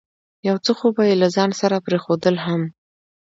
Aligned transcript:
یو 0.47 0.57
څه 0.65 0.71
خو 0.77 0.87
به 0.95 1.03
یې 1.09 1.15
له 1.21 1.27
ځانه 1.35 1.55
سره 1.61 1.83
پرېښودل 1.85 2.35
هم. 2.45 2.61